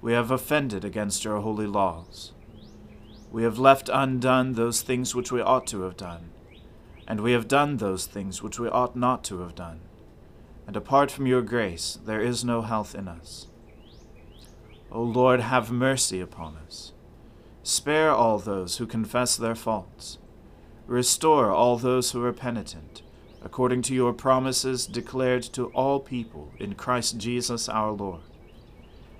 We 0.00 0.12
have 0.12 0.30
offended 0.30 0.84
against 0.84 1.24
your 1.24 1.40
holy 1.40 1.66
laws. 1.66 2.32
We 3.30 3.42
have 3.42 3.58
left 3.58 3.90
undone 3.92 4.54
those 4.54 4.82
things 4.82 5.14
which 5.14 5.30
we 5.30 5.40
ought 5.40 5.66
to 5.68 5.82
have 5.82 5.96
done, 5.96 6.30
and 7.06 7.20
we 7.20 7.32
have 7.32 7.48
done 7.48 7.76
those 7.76 8.06
things 8.06 8.42
which 8.42 8.58
we 8.58 8.68
ought 8.68 8.96
not 8.96 9.22
to 9.24 9.40
have 9.40 9.54
done. 9.54 9.80
And 10.66 10.76
apart 10.76 11.10
from 11.10 11.26
your 11.26 11.42
grace, 11.42 11.98
there 12.04 12.20
is 12.20 12.44
no 12.44 12.62
health 12.62 12.94
in 12.94 13.08
us. 13.08 13.46
O 14.90 15.02
Lord, 15.02 15.40
have 15.40 15.70
mercy 15.70 16.20
upon 16.20 16.56
us. 16.56 16.92
Spare 17.62 18.10
all 18.10 18.38
those 18.38 18.78
who 18.78 18.86
confess 18.86 19.36
their 19.36 19.54
faults. 19.54 20.18
Restore 20.86 21.50
all 21.50 21.76
those 21.76 22.10
who 22.10 22.24
are 22.24 22.32
penitent 22.32 23.02
according 23.42 23.82
to 23.82 23.94
your 23.94 24.12
promises 24.12 24.86
declared 24.86 25.42
to 25.42 25.66
all 25.68 25.98
people 25.98 26.52
in 26.58 26.74
Christ 26.74 27.18
Jesus 27.18 27.68
our 27.68 27.92
Lord. 27.92 28.20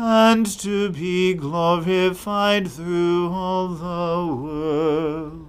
and 0.00 0.46
to 0.46 0.90
be 0.90 1.34
glorified 1.34 2.70
through 2.70 3.28
all 3.32 3.66
the 3.68 4.32
worlds. 4.32 5.48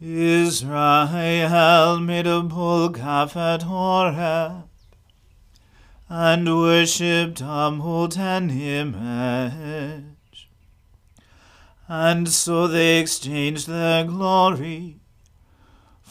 Israel 0.00 1.98
made 1.98 2.28
a 2.28 2.40
bull 2.42 2.90
calf 2.90 3.36
at 3.36 3.62
Horeb, 3.62 4.68
and 6.08 6.46
worshipped 6.56 7.40
a 7.40 7.72
molten 7.72 8.50
image. 8.50 10.48
And 11.88 12.28
so 12.28 12.68
they 12.68 13.00
exchanged 13.00 13.66
their 13.66 14.04
glory 14.04 15.00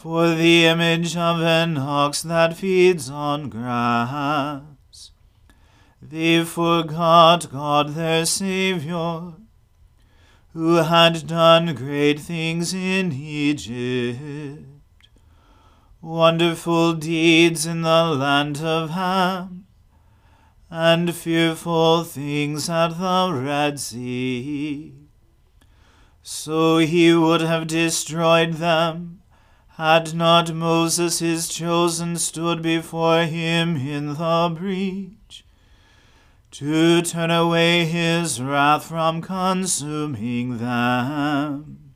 for 0.05 0.35
the 0.35 0.67
image 0.67 1.17
of 1.17 1.41
an 1.41 1.75
ox 1.79 2.21
that 2.21 2.55
feeds 2.55 3.09
on 3.09 3.49
grass. 3.49 5.09
They 5.99 6.43
forgot 6.43 7.51
God 7.51 7.95
their 7.95 8.23
Saviour, 8.27 9.33
who 10.53 10.75
had 10.75 11.25
done 11.25 11.73
great 11.73 12.19
things 12.19 12.71
in 12.71 13.13
Egypt, 13.13 14.67
wonderful 16.03 16.93
deeds 16.93 17.65
in 17.65 17.81
the 17.81 18.03
land 18.03 18.61
of 18.61 18.91
Ham, 18.91 19.65
and 20.69 21.15
fearful 21.15 22.03
things 22.03 22.69
at 22.69 22.89
the 22.89 23.33
Red 23.33 23.79
Sea 23.79 24.93
so 26.27 26.79
he 26.79 27.13
would 27.13 27.41
have 27.41 27.67
destroyed 27.67 28.53
them, 28.53 29.21
had 29.77 30.13
not 30.15 30.53
Moses 30.53 31.19
his 31.19 31.49
chosen 31.49 32.15
stood 32.15 32.61
before 32.61 33.23
him 33.23 33.75
in 33.75 34.13
the 34.13 34.55
breach, 34.57 35.43
to 36.51 37.01
turn 37.01 37.29
away 37.29 37.83
his 37.83 38.41
wrath 38.41 38.85
from 38.85 39.21
consuming 39.21 40.59
them. 40.59 41.93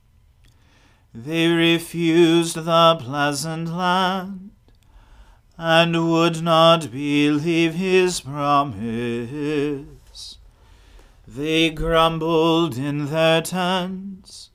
They 1.14 1.48
refused 1.48 2.54
the 2.56 2.98
pleasant 3.00 3.68
land, 3.74 4.50
and 5.56 6.10
would 6.10 6.42
not 6.42 6.90
believe 6.92 7.74
his 7.74 8.20
promise. 8.20 9.86
They 11.26 11.70
grumbled 11.70 12.76
in 12.76 13.06
their 13.06 13.40
tents, 13.40 14.49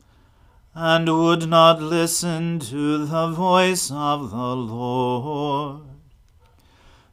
and 0.78 1.08
would 1.08 1.48
not 1.48 1.82
listen 1.82 2.60
to 2.60 3.06
the 3.06 3.30
voice 3.30 3.90
of 3.90 4.30
the 4.30 4.56
Lord. 4.56 5.84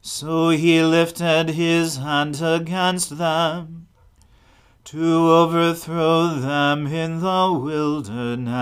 So 0.01 0.49
he 0.49 0.83
lifted 0.83 1.51
his 1.51 1.99
hand 1.99 2.43
against 2.43 3.19
them, 3.19 3.87
to 4.83 5.31
overthrow 5.31 6.35
them 6.35 6.89
in 6.89 7.21
the 7.21 7.53
wilderness, 7.53 8.57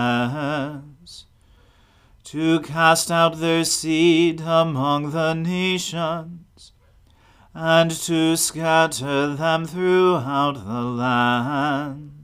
to 2.25 2.59
cast 2.59 3.09
out 3.09 3.39
their 3.39 3.63
seed 3.65 4.41
among 4.41 5.09
the 5.09 5.33
nations, 5.33 6.73
and 7.55 7.89
to 7.89 8.37
scatter 8.37 9.35
them 9.35 9.65
throughout 9.65 10.63
the 10.63 10.81
lands. 10.83 12.20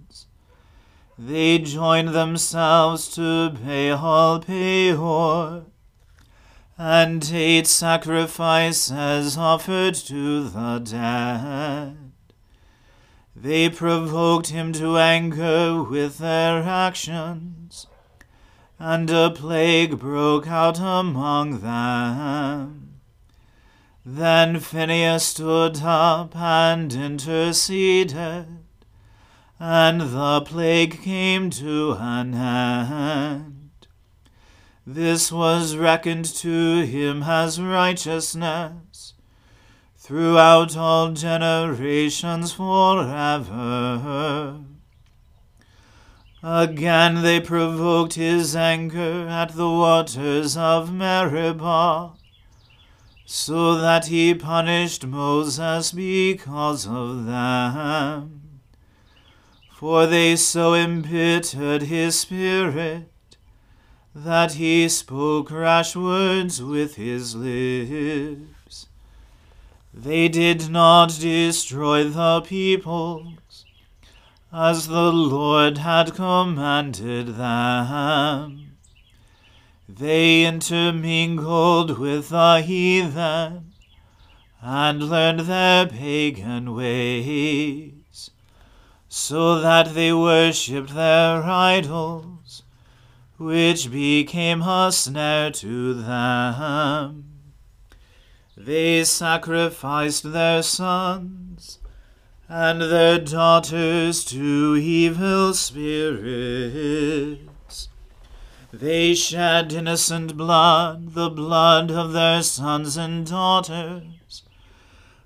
They 1.18 1.60
joined 1.60 2.10
themselves 2.10 3.10
to 3.16 3.50
Baal 3.50 4.40
Peor, 4.40 5.66
and 6.78 7.31
ate 7.34 7.68
sacrifices 7.68 9.38
offered 9.38 9.96
to 9.96 10.50
the 10.50 10.80
dead. 10.80 12.12
They 13.36 13.69
provoked 13.69 14.48
him 14.48 14.74
to 14.74 14.98
anger 14.98 15.84
with 15.84 16.18
their 16.18 16.64
actions 16.64 17.88
and 18.80 19.10
a 19.10 19.31
plague 19.31 19.98
broke 20.00 20.48
out 20.48 20.80
among 20.80 21.62
them. 21.62 23.00
Then 24.06 24.60
Phinehas 24.60 25.24
stood 25.24 25.81
up 25.81 26.36
and 26.36 26.94
interceded, 26.94 28.56
and 29.59 30.01
the 30.01 30.42
plague 30.42 31.01
came 31.01 31.50
to 31.50 31.98
an 32.00 32.33
end. 32.33 33.88
This 34.86 35.31
was 35.31 35.75
reckoned 35.75 36.25
to 36.25 36.86
him 36.86 37.24
as 37.24 37.59
righteousness 37.59 39.13
throughout 39.98 40.77
all 40.77 41.12
generations 41.12 42.54
forever. 42.54 44.62
Again 46.42 47.24
they 47.24 47.42
provoked 47.42 48.13
his 48.13 48.56
anger 48.56 49.27
at 49.27 49.56
the 49.56 49.69
waters 49.69 50.56
of 50.56 50.94
Meribah, 50.94 52.13
so 53.25 53.75
that 53.75 54.06
he 54.06 54.33
punished 54.33 55.06
Moses 55.06 55.92
because 55.92 56.88
of 56.88 57.25
them. 57.25 58.47
For 59.77 60.07
they 60.07 60.35
so 60.38 60.74
embittered 60.74 61.83
his 61.83 62.19
spirit 62.19 63.12
that 64.15 64.53
he 64.53 64.89
spoke 64.89 65.51
rash 65.51 65.95
words 65.95 66.63
with 66.63 66.95
his 66.95 67.35
lips. 67.35 68.88
They 69.94 70.29
did 70.29 70.71
not 70.71 71.19
destroy 71.19 72.06
the 72.06 72.41
peoples, 72.41 73.65
as 74.51 74.88
the 74.88 75.12
Lord 75.13 75.77
had 75.77 76.15
commanded 76.15 77.35
them. 77.35 78.77
They 79.88 80.44
intermingled 80.44 82.00
with 82.00 82.29
the 82.29 82.62
heathen 82.62 83.74
and 84.59 85.03
learned 85.07 85.41
their 85.41 85.85
pagan 85.85 86.74
ways, 86.74 87.97
so 89.09 89.59
that 89.59 89.94
they 89.94 90.12
worshipped 90.12 90.94
their 90.94 91.44
idols, 91.44 92.63
which 93.38 93.92
became 93.92 94.62
a 94.62 94.92
snare 94.92 95.51
to 95.51 95.94
them. 95.94 97.24
They 98.56 99.04
sacrificed 99.04 100.31
their 100.31 100.63
sons 100.63 101.80
and 102.50 102.81
their 102.81 103.19
daughters 103.19 104.25
to 104.25 104.75
evil 104.75 105.53
spirits. 105.53 107.48
They 108.74 109.13
shed 109.13 109.74
innocent 109.74 110.36
blood, 110.38 111.13
the 111.13 111.30
blood 111.30 111.92
of 111.92 112.13
their 112.13 112.42
sons 112.42 112.98
and 112.98 113.25
daughters, 113.25 114.44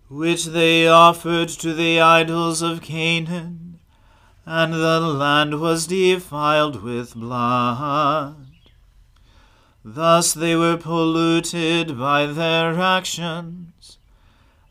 which 0.09 0.45
they 0.45 0.87
offered 0.87 1.49
to 1.49 1.73
the 1.73 1.99
idols 2.01 2.61
of 2.61 2.81
Canaan, 2.81 3.70
and 4.45 4.73
the 4.73 4.99
land 4.99 5.59
was 5.59 5.87
defiled 5.87 6.81
with 6.81 7.15
blood. 7.15 8.35
Thus 9.83 10.33
they 10.33 10.55
were 10.55 10.77
polluted 10.77 11.97
by 11.97 12.27
their 12.27 12.79
actions 12.79 13.97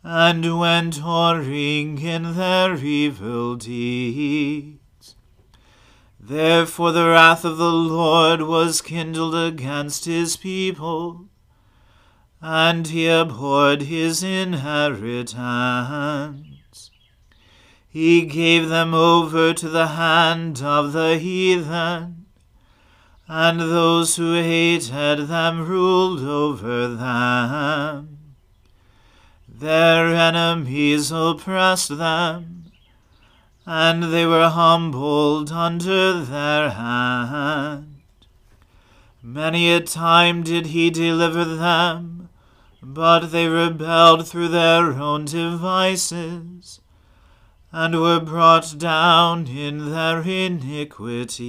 and 0.03 0.59
went 0.59 0.97
whoring 0.97 2.03
in 2.03 2.35
their 2.35 2.75
evil 2.77 3.57
deeds. 3.57 5.15
Therefore 6.19 6.93
the 6.93 7.09
wrath 7.09 7.45
of 7.45 7.57
the 7.57 7.73
Lord 7.73 8.43
was 8.43 8.81
kindled 8.81 9.35
against 9.35 10.05
his 10.05 10.37
people, 10.37 11.27
and 12.41 12.87
he 12.87 13.09
abhorred 13.09 13.83
his 13.83 14.23
inheritance. 14.23 16.50
He 17.93 18.23
gave 18.23 18.69
them 18.69 18.95
over 18.95 19.53
to 19.53 19.69
the 19.69 19.89
hand 19.89 20.63
of 20.63 20.93
the 20.93 21.19
heathen, 21.19 22.27
and 23.27 23.59
those 23.61 24.15
who 24.15 24.35
hated 24.35 25.27
them 25.27 25.67
ruled 25.67 26.21
over 26.21 26.87
them. 26.87 28.19
Their 29.49 30.15
enemies 30.15 31.11
oppressed 31.11 31.99
them, 31.99 32.71
and 33.67 34.05
they 34.05 34.25
were 34.25 34.49
humbled 34.49 35.51
under 35.51 36.25
their 36.25 36.71
hand. 36.71 38.03
Many 39.21 39.73
a 39.73 39.81
time 39.81 40.45
did 40.45 40.67
he 40.67 40.91
deliver 40.91 41.45
them, 41.45 42.29
but 42.81 43.33
they 43.33 43.49
rebelled 43.49 44.29
through 44.29 44.49
their 44.49 44.93
own 44.93 45.25
devices, 45.25 46.81
and 47.73 48.01
were 48.01 48.21
brought 48.21 48.77
down 48.79 49.47
in 49.47 49.91
their 49.91 50.23
iniquity. 50.23 51.41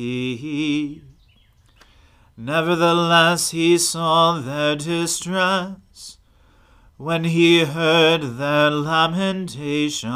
Nevertheless 2.38 3.52
he 3.52 3.78
saw 3.78 4.40
their 4.40 4.76
distress 4.76 6.18
when 6.98 7.24
he 7.24 7.66
heard 7.66 8.38
their 8.38 8.70
lamentation. 8.70 10.10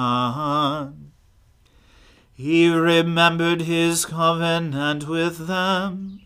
He 2.33 2.69
remembered 2.69 3.61
his 3.61 4.05
covenant 4.05 5.07
with 5.07 5.47
them, 5.47 6.21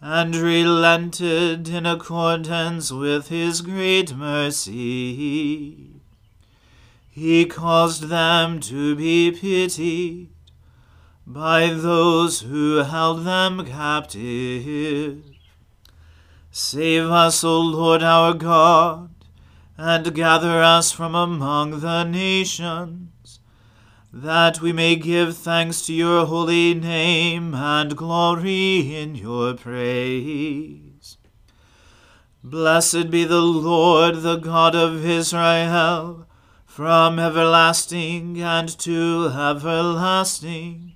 and 0.00 0.34
relented 0.34 1.68
in 1.68 1.86
accordance 1.86 2.90
with 2.90 3.28
his 3.28 3.60
great 3.60 4.16
mercy. 4.16 5.91
He 7.12 7.44
caused 7.44 8.08
them 8.08 8.58
to 8.60 8.96
be 8.96 9.30
pitied 9.30 10.30
by 11.26 11.68
those 11.68 12.40
who 12.40 12.78
held 12.78 13.24
them 13.24 13.64
captive. 13.64 15.22
Save 16.50 17.04
us, 17.04 17.44
O 17.44 17.60
Lord 17.60 18.02
our 18.02 18.34
God 18.34 19.10
and 19.84 20.14
gather 20.14 20.62
us 20.62 20.92
from 20.92 21.14
among 21.14 21.80
the 21.80 22.04
nations, 22.04 23.40
that 24.12 24.60
we 24.60 24.72
may 24.72 24.94
give 24.94 25.36
thanks 25.36 25.86
to 25.86 25.92
your 25.92 26.26
holy 26.26 26.72
name 26.72 27.54
and 27.54 27.96
glory 27.96 28.94
in 28.94 29.14
your 29.14 29.54
praise. 29.54 31.16
Blessed 32.44 33.10
be 33.10 33.24
the 33.24 33.40
Lord, 33.40 34.22
the 34.22 34.36
God 34.36 34.74
of 34.74 35.04
Israel, 35.04 36.26
from 36.74 37.18
everlasting 37.18 38.40
and 38.40 38.66
to 38.78 39.28
everlasting. 39.28 40.94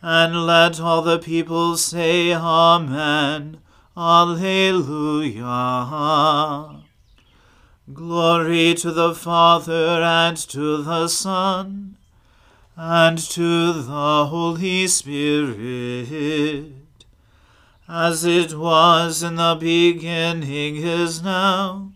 And 0.00 0.46
let 0.46 0.80
all 0.80 1.02
the 1.02 1.18
people 1.18 1.76
say, 1.76 2.32
Amen. 2.32 3.58
Alleluia. 3.94 5.50
Glory 7.92 8.72
to 8.72 8.90
the 8.92 9.14
Father 9.14 10.00
and 10.02 10.38
to 10.38 10.82
the 10.82 11.06
Son 11.08 11.98
and 12.74 13.18
to 13.18 13.74
the 13.74 14.26
Holy 14.30 14.86
Spirit, 14.86 16.72
as 17.86 18.24
it 18.24 18.54
was 18.54 19.22
in 19.22 19.34
the 19.36 19.54
beginning 19.60 20.76
is 20.76 21.22
now, 21.22 21.91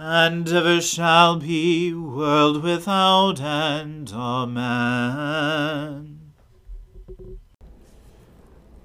and 0.00 0.48
ever 0.48 0.80
shall 0.80 1.40
be, 1.40 1.92
world 1.92 2.62
without 2.62 3.40
end. 3.40 4.12
Amen. 4.14 4.60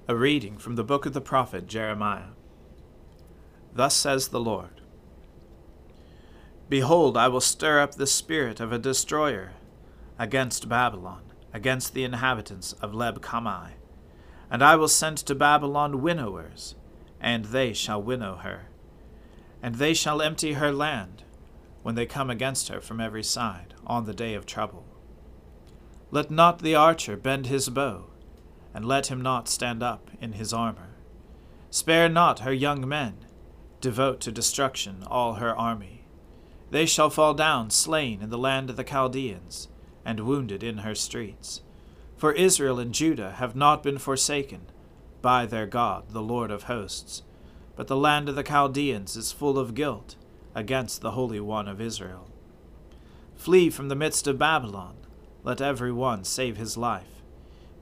A 0.08 0.16
reading 0.16 0.58
from 0.58 0.74
the 0.74 0.82
book 0.82 1.06
of 1.06 1.12
the 1.12 1.20
prophet 1.20 1.68
Jeremiah. 1.68 2.32
Thus 3.72 3.94
says 3.94 4.28
the 4.28 4.40
Lord. 4.40 4.80
Behold, 6.68 7.16
I 7.16 7.28
will 7.28 7.40
stir 7.40 7.78
up 7.78 7.94
the 7.94 8.08
spirit 8.08 8.58
of 8.58 8.72
a 8.72 8.78
destroyer 8.78 9.52
against 10.18 10.68
Babylon, 10.68 11.22
against 11.52 11.94
the 11.94 12.02
inhabitants 12.02 12.72
of 12.74 12.90
Leb 12.90 13.18
Kamai. 13.18 13.74
And 14.50 14.64
I 14.64 14.74
will 14.74 14.88
send 14.88 15.18
to 15.18 15.36
Babylon 15.36 16.02
winnowers, 16.02 16.74
and 17.20 17.44
they 17.46 17.72
shall 17.72 18.02
winnow 18.02 18.38
her. 18.42 18.70
And 19.64 19.76
they 19.76 19.94
shall 19.94 20.20
empty 20.20 20.52
her 20.52 20.70
land 20.70 21.22
when 21.82 21.94
they 21.94 22.04
come 22.04 22.28
against 22.28 22.68
her 22.68 22.82
from 22.82 23.00
every 23.00 23.22
side 23.22 23.72
on 23.86 24.04
the 24.04 24.12
day 24.12 24.34
of 24.34 24.44
trouble. 24.44 24.84
Let 26.10 26.30
not 26.30 26.58
the 26.58 26.74
archer 26.74 27.16
bend 27.16 27.46
his 27.46 27.70
bow, 27.70 28.10
and 28.74 28.84
let 28.84 29.06
him 29.06 29.22
not 29.22 29.48
stand 29.48 29.82
up 29.82 30.10
in 30.20 30.32
his 30.32 30.52
armor. 30.52 30.96
Spare 31.70 32.10
not 32.10 32.40
her 32.40 32.52
young 32.52 32.86
men, 32.86 33.24
devote 33.80 34.20
to 34.20 34.30
destruction 34.30 35.02
all 35.06 35.36
her 35.36 35.56
army. 35.56 36.04
They 36.70 36.84
shall 36.84 37.08
fall 37.08 37.32
down 37.32 37.70
slain 37.70 38.20
in 38.20 38.28
the 38.28 38.36
land 38.36 38.68
of 38.68 38.76
the 38.76 38.84
Chaldeans, 38.84 39.68
and 40.04 40.20
wounded 40.20 40.62
in 40.62 40.78
her 40.78 40.94
streets. 40.94 41.62
For 42.18 42.32
Israel 42.34 42.78
and 42.78 42.92
Judah 42.92 43.32
have 43.38 43.56
not 43.56 43.82
been 43.82 43.96
forsaken 43.96 44.66
by 45.22 45.46
their 45.46 45.66
God, 45.66 46.10
the 46.10 46.20
Lord 46.20 46.50
of 46.50 46.64
hosts, 46.64 47.22
but 47.76 47.86
the 47.88 47.96
land 47.96 48.28
of 48.28 48.36
the 48.36 48.42
Chaldeans 48.42 49.16
is 49.16 49.32
full 49.32 49.58
of 49.58 49.74
guilt 49.74 50.16
against 50.54 51.00
the 51.00 51.12
Holy 51.12 51.40
One 51.40 51.68
of 51.68 51.80
Israel. 51.80 52.30
Flee 53.34 53.70
from 53.70 53.88
the 53.88 53.96
midst 53.96 54.26
of 54.26 54.38
Babylon, 54.38 54.96
let 55.42 55.60
every 55.60 55.92
one 55.92 56.24
save 56.24 56.56
his 56.56 56.76
life. 56.76 57.22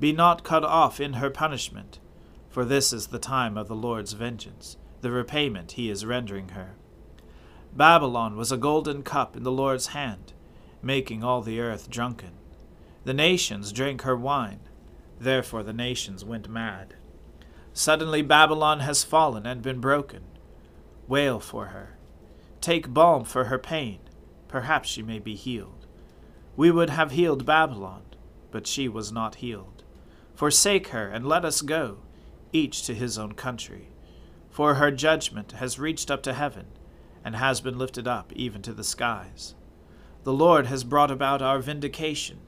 Be 0.00 0.12
not 0.12 0.42
cut 0.42 0.64
off 0.64 0.98
in 1.00 1.14
her 1.14 1.30
punishment, 1.30 1.98
for 2.48 2.64
this 2.64 2.92
is 2.92 3.08
the 3.08 3.18
time 3.18 3.56
of 3.56 3.68
the 3.68 3.76
Lord's 3.76 4.14
vengeance, 4.14 4.76
the 5.00 5.10
repayment 5.10 5.72
he 5.72 5.90
is 5.90 6.04
rendering 6.04 6.50
her. 6.50 6.74
Babylon 7.74 8.36
was 8.36 8.50
a 8.50 8.56
golden 8.56 9.02
cup 9.02 9.36
in 9.36 9.44
the 9.44 9.52
Lord's 9.52 9.88
hand, 9.88 10.32
making 10.82 11.22
all 11.22 11.40
the 11.40 11.60
earth 11.60 11.88
drunken. 11.88 12.32
The 13.04 13.14
nations 13.14 13.72
drank 13.72 14.02
her 14.02 14.16
wine, 14.16 14.60
therefore 15.18 15.62
the 15.62 15.72
nations 15.72 16.24
went 16.24 16.48
mad. 16.48 16.94
Suddenly 17.74 18.22
Babylon 18.22 18.80
has 18.80 19.04
fallen 19.04 19.46
and 19.46 19.62
been 19.62 19.80
broken. 19.80 20.22
Wail 21.08 21.40
for 21.40 21.66
her. 21.66 21.96
Take 22.60 22.92
balm 22.92 23.24
for 23.24 23.44
her 23.44 23.58
pain. 23.58 24.00
Perhaps 24.48 24.88
she 24.88 25.02
may 25.02 25.18
be 25.18 25.34
healed. 25.34 25.86
We 26.56 26.70
would 26.70 26.90
have 26.90 27.12
healed 27.12 27.46
Babylon, 27.46 28.02
but 28.50 28.66
she 28.66 28.88
was 28.88 29.10
not 29.10 29.36
healed. 29.36 29.82
Forsake 30.34 30.88
her 30.88 31.08
and 31.08 31.26
let 31.26 31.44
us 31.44 31.62
go, 31.62 31.98
each 32.52 32.82
to 32.82 32.94
his 32.94 33.18
own 33.18 33.32
country. 33.32 33.88
For 34.50 34.74
her 34.74 34.90
judgment 34.90 35.52
has 35.52 35.78
reached 35.78 36.10
up 36.10 36.22
to 36.24 36.34
heaven, 36.34 36.66
and 37.24 37.36
has 37.36 37.60
been 37.60 37.78
lifted 37.78 38.06
up 38.06 38.32
even 38.34 38.62
to 38.62 38.72
the 38.72 38.84
skies. 38.84 39.54
The 40.24 40.32
Lord 40.32 40.66
has 40.66 40.84
brought 40.84 41.10
about 41.10 41.42
our 41.42 41.58
vindication. 41.58 42.40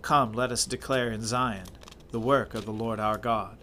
Come, 0.00 0.32
let 0.32 0.52
us 0.52 0.64
declare 0.64 1.10
in 1.10 1.22
Zion 1.22 1.66
the 2.12 2.20
work 2.20 2.54
of 2.54 2.64
the 2.64 2.72
Lord 2.72 3.00
our 3.00 3.18
God. 3.18 3.57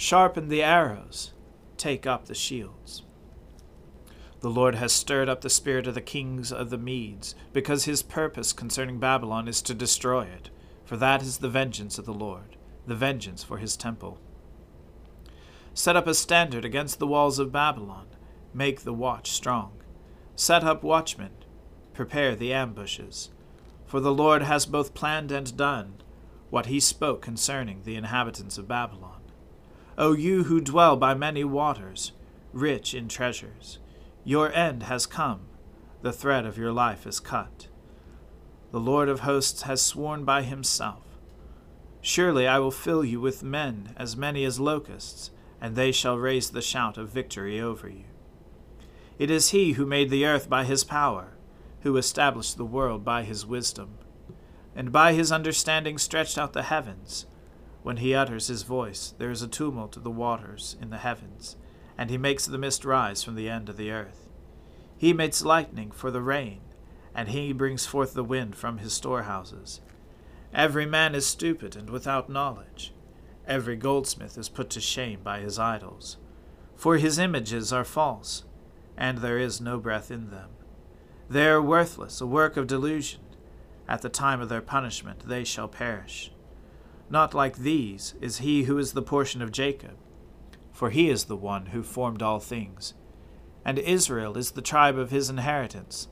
Sharpen 0.00 0.48
the 0.48 0.62
arrows, 0.62 1.32
take 1.76 2.06
up 2.06 2.26
the 2.26 2.34
shields. 2.34 3.02
The 4.38 4.48
Lord 4.48 4.76
has 4.76 4.92
stirred 4.92 5.28
up 5.28 5.40
the 5.40 5.50
spirit 5.50 5.88
of 5.88 5.96
the 5.96 6.00
kings 6.00 6.52
of 6.52 6.70
the 6.70 6.78
Medes, 6.78 7.34
because 7.52 7.84
his 7.84 8.00
purpose 8.00 8.52
concerning 8.52 9.00
Babylon 9.00 9.48
is 9.48 9.60
to 9.62 9.74
destroy 9.74 10.22
it, 10.22 10.50
for 10.84 10.96
that 10.98 11.20
is 11.20 11.38
the 11.38 11.48
vengeance 11.48 11.98
of 11.98 12.04
the 12.04 12.14
Lord, 12.14 12.54
the 12.86 12.94
vengeance 12.94 13.42
for 13.42 13.58
his 13.58 13.76
temple. 13.76 14.20
Set 15.74 15.96
up 15.96 16.06
a 16.06 16.14
standard 16.14 16.64
against 16.64 17.00
the 17.00 17.06
walls 17.08 17.40
of 17.40 17.50
Babylon, 17.50 18.06
make 18.54 18.82
the 18.82 18.94
watch 18.94 19.32
strong. 19.32 19.82
Set 20.36 20.62
up 20.62 20.84
watchmen, 20.84 21.32
prepare 21.92 22.36
the 22.36 22.52
ambushes. 22.52 23.30
For 23.84 23.98
the 23.98 24.14
Lord 24.14 24.42
has 24.42 24.64
both 24.64 24.94
planned 24.94 25.32
and 25.32 25.56
done 25.56 25.94
what 26.50 26.66
he 26.66 26.78
spoke 26.78 27.20
concerning 27.20 27.82
the 27.82 27.96
inhabitants 27.96 28.58
of 28.58 28.68
Babylon. 28.68 29.22
O 29.98 30.12
you 30.12 30.44
who 30.44 30.60
dwell 30.60 30.96
by 30.96 31.12
many 31.12 31.42
waters, 31.42 32.12
rich 32.52 32.94
in 32.94 33.08
treasures, 33.08 33.80
your 34.22 34.52
end 34.52 34.84
has 34.84 35.06
come, 35.06 35.40
the 36.02 36.12
thread 36.12 36.46
of 36.46 36.56
your 36.56 36.70
life 36.70 37.04
is 37.04 37.18
cut. 37.18 37.66
The 38.70 38.78
Lord 38.78 39.08
of 39.08 39.20
hosts 39.20 39.62
has 39.62 39.82
sworn 39.82 40.24
by 40.24 40.42
himself 40.42 41.02
Surely 42.00 42.46
I 42.46 42.60
will 42.60 42.70
fill 42.70 43.04
you 43.04 43.20
with 43.20 43.42
men 43.42 43.92
as 43.96 44.16
many 44.16 44.44
as 44.44 44.60
locusts, 44.60 45.32
and 45.60 45.74
they 45.74 45.90
shall 45.90 46.16
raise 46.16 46.50
the 46.50 46.62
shout 46.62 46.96
of 46.96 47.08
victory 47.08 47.60
over 47.60 47.88
you. 47.88 48.04
It 49.18 49.32
is 49.32 49.50
he 49.50 49.72
who 49.72 49.84
made 49.84 50.10
the 50.10 50.24
earth 50.24 50.48
by 50.48 50.62
his 50.62 50.84
power, 50.84 51.32
who 51.80 51.96
established 51.96 52.56
the 52.56 52.64
world 52.64 53.04
by 53.04 53.24
his 53.24 53.44
wisdom, 53.44 53.98
and 54.76 54.92
by 54.92 55.12
his 55.12 55.32
understanding 55.32 55.98
stretched 55.98 56.38
out 56.38 56.52
the 56.52 56.62
heavens 56.62 57.26
when 57.88 57.96
he 57.96 58.14
utters 58.14 58.48
his 58.48 58.64
voice, 58.64 59.14
there 59.16 59.30
is 59.30 59.40
a 59.40 59.48
tumult 59.48 59.96
of 59.96 60.04
the 60.04 60.10
waters 60.10 60.76
in 60.78 60.90
the 60.90 60.98
heavens, 60.98 61.56
and 61.96 62.10
he 62.10 62.18
makes 62.18 62.44
the 62.44 62.58
mist 62.58 62.84
rise 62.84 63.22
from 63.24 63.34
the 63.34 63.48
end 63.48 63.70
of 63.70 63.78
the 63.78 63.90
earth. 63.90 64.28
He 64.98 65.14
makes 65.14 65.42
lightning 65.42 65.90
for 65.90 66.10
the 66.10 66.20
rain, 66.20 66.60
and 67.14 67.30
he 67.30 67.50
brings 67.54 67.86
forth 67.86 68.12
the 68.12 68.22
wind 68.22 68.56
from 68.56 68.76
his 68.76 68.92
storehouses. 68.92 69.80
Every 70.52 70.84
man 70.84 71.14
is 71.14 71.24
stupid 71.24 71.76
and 71.76 71.88
without 71.88 72.28
knowledge. 72.28 72.92
Every 73.46 73.74
goldsmith 73.74 74.36
is 74.36 74.50
put 74.50 74.68
to 74.68 74.82
shame 74.82 75.20
by 75.24 75.40
his 75.40 75.58
idols. 75.58 76.18
For 76.76 76.98
his 76.98 77.18
images 77.18 77.72
are 77.72 77.86
false, 77.86 78.44
and 78.98 79.16
there 79.16 79.38
is 79.38 79.62
no 79.62 79.78
breath 79.78 80.10
in 80.10 80.28
them. 80.28 80.50
They 81.30 81.48
are 81.48 81.62
worthless, 81.62 82.20
a 82.20 82.26
work 82.26 82.58
of 82.58 82.66
delusion. 82.66 83.22
At 83.88 84.02
the 84.02 84.10
time 84.10 84.42
of 84.42 84.50
their 84.50 84.60
punishment 84.60 85.26
they 85.26 85.42
shall 85.42 85.68
perish. 85.68 86.32
Not 87.10 87.34
like 87.34 87.58
these 87.58 88.14
is 88.20 88.38
he 88.38 88.64
who 88.64 88.78
is 88.78 88.92
the 88.92 89.02
portion 89.02 89.40
of 89.40 89.52
Jacob, 89.52 89.96
for 90.72 90.90
he 90.90 91.08
is 91.08 91.24
the 91.24 91.36
one 91.36 91.66
who 91.66 91.82
formed 91.82 92.22
all 92.22 92.40
things. 92.40 92.94
And 93.64 93.78
Israel 93.78 94.36
is 94.36 94.52
the 94.52 94.62
tribe 94.62 94.98
of 94.98 95.10
his 95.10 95.30
inheritance, 95.30 96.08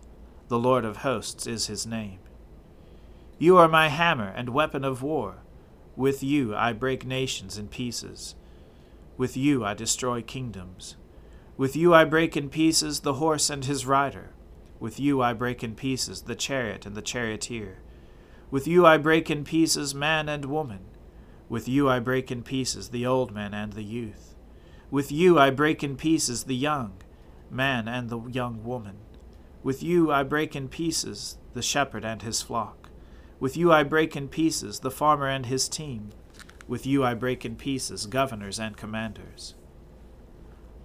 the 0.49 0.59
Lord 0.59 0.85
of 0.85 0.99
hosts 0.99 1.47
is 1.47 1.67
his 1.67 1.87
name. 1.87 2.21
You 3.39 3.59
are 3.59 3.69
my 3.69 3.89
hammer 3.89 4.33
and 4.35 4.49
weapon 4.49 4.85
of 4.85 5.03
war. 5.03 5.43
With 5.97 6.23
you 6.23 6.55
I 6.55 6.73
break 6.73 7.05
nations 7.05 7.59
in 7.59 7.69
pieces. 7.69 8.35
With 9.17 9.37
you 9.37 9.65
I 9.65 9.75
destroy 9.75 10.23
kingdoms. 10.23 10.97
With 11.57 11.75
you 11.77 11.93
I 11.93 12.05
break 12.05 12.37
in 12.37 12.49
pieces 12.49 13.01
the 13.01 13.15
horse 13.15 13.51
and 13.51 13.65
his 13.65 13.87
rider. 13.87 14.31
With 14.79 15.01
you 15.01 15.21
I 15.21 15.33
break 15.33 15.65
in 15.65 15.75
pieces 15.75 16.23
the 16.23 16.35
chariot 16.35 16.87
and 16.87 16.95
the 16.95 17.03
charioteer. 17.03 17.79
With 18.49 18.69
you 18.69 18.87
I 18.87 18.97
break 18.97 19.29
in 19.29 19.43
pieces 19.43 19.93
man 19.93 20.29
and 20.29 20.45
woman. 20.45 20.85
With 21.49 21.67
you 21.67 21.89
I 21.89 21.99
break 21.99 22.31
in 22.31 22.45
pieces 22.45 22.91
the 22.91 23.05
old 23.05 23.33
man 23.33 23.53
and 23.53 23.73
the 23.73 23.83
youth. 23.83 24.37
With 24.89 25.11
you 25.11 25.37
I 25.37 25.51
break 25.51 25.83
in 25.83 25.97
pieces 25.97 26.45
the 26.45 26.55
young 26.55 26.93
man 27.51 27.89
and 27.89 28.09
the 28.09 28.21
young 28.29 28.63
woman. 28.63 28.99
With 29.65 29.83
you 29.83 30.13
I 30.13 30.23
break 30.23 30.55
in 30.55 30.69
pieces 30.69 31.39
the 31.55 31.63
shepherd 31.63 32.05
and 32.05 32.23
his 32.23 32.41
flock. 32.41 32.89
With 33.41 33.57
you 33.57 33.73
I 33.73 33.83
break 33.83 34.15
in 34.15 34.29
pieces 34.29 34.79
the 34.79 34.93
farmer 34.93 35.27
and 35.27 35.47
his 35.47 35.69
team. 35.69 36.11
With 36.69 36.87
you 36.87 37.03
I 37.03 37.15
break 37.15 37.45
in 37.45 37.57
pieces 37.57 38.07
governors 38.07 38.61
and 38.61 38.77
commanders. 38.77 39.56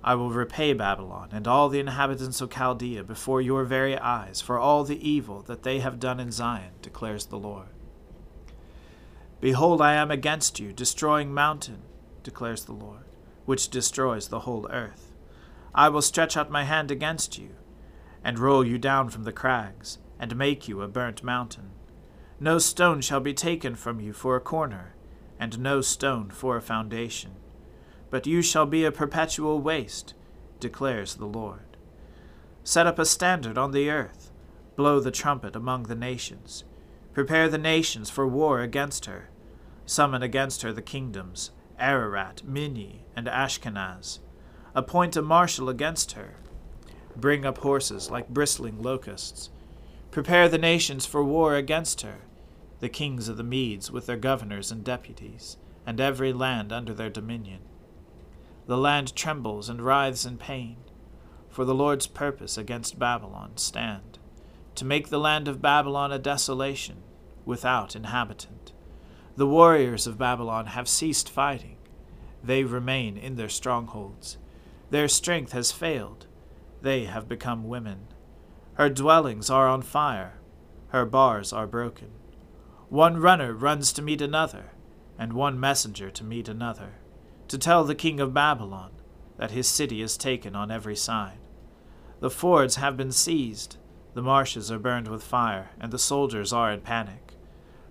I 0.04 0.16
will 0.16 0.32
repay 0.32 0.74
Babylon 0.74 1.30
and 1.32 1.48
all 1.48 1.70
the 1.70 1.80
inhabitants 1.80 2.42
of 2.42 2.50
Chaldea 2.50 3.04
before 3.04 3.40
your 3.40 3.66
very 3.66 3.98
eyes 3.98 4.42
for 4.42 4.58
all 4.58 4.84
the 4.84 5.08
evil 5.08 5.44
that 5.44 5.62
they 5.62 5.80
have 5.80 6.00
done 6.00 6.20
in 6.20 6.32
Zion, 6.32 6.72
declares 6.82 7.28
the 7.28 7.38
Lord. 7.38 7.68
Behold, 9.40 9.80
I 9.80 9.94
am 9.94 10.10
against 10.10 10.60
you, 10.60 10.74
destroying 10.74 11.34
mountain, 11.34 11.84
declares 12.24 12.66
the 12.66 12.74
Lord, 12.74 13.04
which 13.46 13.70
destroys 13.70 14.28
the 14.28 14.42
whole 14.42 14.68
earth. 14.72 15.12
I 15.74 15.90
will 15.90 16.02
stretch 16.02 16.36
out 16.36 16.50
my 16.50 16.64
hand 16.64 16.90
against 16.90 17.38
you, 17.38 17.52
and 18.24 18.40
roll 18.40 18.66
you 18.66 18.78
down 18.78 19.10
from 19.10 19.24
the 19.24 19.32
crags, 19.32 20.00
and 20.20 20.36
make 20.36 20.68
you 20.68 20.82
a 20.82 20.88
burnt 20.88 21.24
mountain. 21.24 21.72
No 22.40 22.58
stone 22.58 23.02
shall 23.02 23.20
be 23.20 23.34
taken 23.34 23.76
from 23.76 24.00
you 24.00 24.14
for 24.14 24.36
a 24.36 24.42
corner, 24.42 24.96
and 25.40 25.60
no 25.60 25.82
stone 25.82 26.30
for 26.32 26.58
a 26.58 26.62
foundation 26.62 27.36
but 28.12 28.28
you 28.28 28.44
shall 28.44 28.68
be 28.68 28.86
a 28.86 28.92
perpetual 28.92 29.60
waste, 29.60 30.14
declares 30.60 31.16
the 31.16 31.26
Lord. 31.26 31.78
Set 32.64 32.86
up 32.86 33.00
a 33.00 33.06
standard 33.06 33.58
on 33.58 33.72
the 33.72 33.90
earth, 33.90 34.32
blow 34.76 35.00
the 35.00 35.10
trumpet 35.10 35.56
among 35.56 35.84
the 35.84 35.96
nations. 35.96 36.64
Prepare 37.14 37.50
the 37.50 37.58
nations 37.58 38.10
for 38.10 38.28
war 38.28 38.62
against 38.62 39.06
her. 39.06 39.30
Summon 39.86 40.22
against 40.22 40.62
her 40.62 40.72
the 40.72 40.82
kingdoms, 40.82 41.52
Ararat, 41.80 42.44
Minni, 42.46 43.06
and 43.16 43.28
Ashkenaz. 43.28 44.20
Appoint 44.76 45.16
a 45.16 45.22
marshal 45.22 45.70
against 45.70 46.12
her. 46.14 46.36
Bring 47.16 47.46
up 47.46 47.58
horses 47.58 48.12
like 48.12 48.30
bristling 48.30 48.82
locusts. 48.82 49.50
Prepare 50.12 50.48
the 50.48 50.58
nations 50.58 51.06
for 51.06 51.24
war 51.24 51.56
against 51.56 52.02
her, 52.02 52.20
the 52.80 52.90
kings 52.90 53.28
of 53.28 53.38
the 53.38 53.44
Medes 53.44 53.92
with 53.92 54.06
their 54.06 54.18
governors 54.18 54.72
and 54.72 54.84
deputies, 54.84 55.58
and 55.86 56.00
every 56.00 56.32
land 56.32 56.72
under 56.72 56.94
their 56.94 57.10
dominion. 57.10 57.60
The 58.72 58.78
land 58.78 59.18
trembles 59.18 59.68
and 59.68 59.82
writhes 59.82 60.26
in 60.26 60.38
pain, 60.38 60.78
for 61.50 61.66
the 61.66 61.76
Lord's 61.76 62.08
purpose 62.08 62.58
against 62.58 62.98
Babylon 62.98 63.58
stand, 63.58 64.18
to 64.76 64.86
make 64.86 65.10
the 65.10 65.20
land 65.20 65.50
of 65.50 65.62
Babylon 65.62 66.14
a 66.14 66.18
desolation, 66.18 67.04
without 67.44 67.98
inhabitant. 67.98 68.72
The 69.36 69.46
warriors 69.46 70.08
of 70.08 70.18
Babylon 70.18 70.68
have 70.68 70.88
ceased 70.88 71.30
fighting, 71.30 71.80
they 72.42 72.64
remain 72.64 73.18
in 73.18 73.36
their 73.36 73.50
strongholds. 73.50 74.38
Their 74.90 75.10
strength 75.10 75.52
has 75.52 75.74
failed. 75.74 76.28
They 76.82 77.04
have 77.04 77.28
become 77.28 77.68
women. 77.68 78.08
Her 78.76 78.88
dwellings 78.88 79.50
are 79.50 79.68
on 79.68 79.82
fire. 79.82 80.40
Her 80.92 81.06
bars 81.06 81.52
are 81.52 81.68
broken. 81.68 82.12
One 82.88 83.18
runner 83.18 83.54
runs 83.54 83.92
to 83.92 84.02
meet 84.02 84.22
another, 84.22 84.72
and 85.20 85.34
one 85.34 85.60
messenger 85.60 86.10
to 86.12 86.24
meet 86.24 86.48
another, 86.48 87.01
to 87.52 87.58
tell 87.58 87.84
the 87.84 87.94
king 87.94 88.22
of 88.22 88.34
Babylon 88.34 88.92
that 89.36 89.52
his 89.52 89.68
city 89.68 90.02
is 90.02 90.16
taken 90.16 90.56
on 90.56 90.72
every 90.72 90.96
side. 90.96 91.40
The 92.22 92.30
fords 92.30 92.78
have 92.78 92.96
been 92.96 93.12
seized, 93.12 93.76
the 94.14 94.22
marshes 94.22 94.72
are 94.72 94.80
burned 94.80 95.10
with 95.10 95.22
fire, 95.22 95.72
and 95.78 95.92
the 95.92 96.00
soldiers 96.00 96.54
are 96.54 96.72
in 96.72 96.80
panic. 96.80 97.34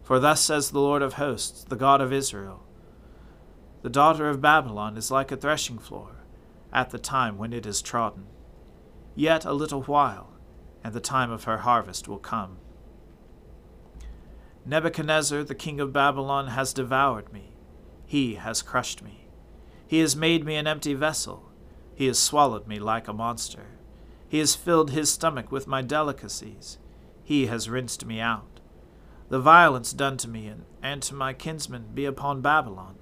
For 0.03 0.19
thus 0.19 0.41
says 0.41 0.71
the 0.71 0.81
Lord 0.81 1.03
of 1.03 1.15
hosts, 1.15 1.63
the 1.65 1.77
God 1.77 2.01
of 2.01 2.11
Israel 2.11 2.63
The 3.83 3.91
daughter 3.91 4.31
of 4.31 4.41
Babylon 4.41 4.97
is 4.97 5.11
like 5.11 5.31
a 5.31 5.37
threshing 5.37 5.79
floor 5.79 6.25
at 6.73 6.89
the 6.89 6.99
time 6.99 7.37
when 7.37 7.53
it 7.53 7.67
is 7.67 7.83
trodden. 7.83 8.29
Yet 9.15 9.45
a 9.45 9.53
little 9.53 9.83
while, 9.83 10.33
and 10.83 10.95
the 10.95 11.01
time 11.01 11.31
of 11.31 11.45
her 11.45 11.59
harvest 11.59 12.09
will 12.09 12.19
come. 12.19 12.57
Nebuchadnezzar, 14.65 15.45
the 15.45 15.55
king 15.55 15.81
of 15.81 15.93
Babylon, 15.93 16.47
has 16.47 16.73
devoured 16.73 17.31
me. 17.31 17.57
He 18.07 18.37
has 18.37 18.63
crushed 18.63 19.03
me. 19.03 19.20
He 19.91 19.99
has 19.99 20.15
made 20.15 20.45
me 20.45 20.55
an 20.55 20.69
empty 20.69 20.95
vessel. 20.95 21.51
He 21.97 22.07
has 22.07 22.17
swallowed 22.17 22.69
me 22.69 22.79
like 22.79 23.09
a 23.09 23.13
monster. 23.13 23.67
He 24.29 24.39
has 24.39 24.55
filled 24.55 24.93
his 24.93 25.11
stomach 25.11 25.51
with 25.51 25.67
my 25.67 25.83
delicacies. 25.83 26.79
He 27.25 27.47
has 27.47 27.69
rinsed 27.69 28.07
me 28.07 28.21
out. 28.21 28.61
The 29.31 29.41
violence 29.41 29.93
done 29.93 30.17
to 30.19 30.29
me 30.29 30.53
and 30.81 31.03
to 31.03 31.15
my 31.17 31.33
kinsmen 31.33 31.87
be 31.93 32.05
upon 32.05 32.41
Babylon. 32.41 32.99